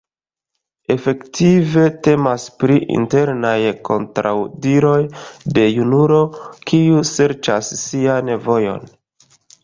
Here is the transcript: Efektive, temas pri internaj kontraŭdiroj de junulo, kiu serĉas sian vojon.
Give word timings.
Efektive, 0.93 1.81
temas 2.05 2.45
pri 2.63 2.77
internaj 2.95 3.57
kontraŭdiroj 3.89 4.97
de 5.57 5.67
junulo, 5.73 6.17
kiu 6.71 7.03
serĉas 7.11 7.69
sian 7.83 8.33
vojon. 8.47 8.89